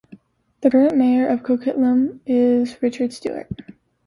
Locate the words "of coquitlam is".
1.27-2.81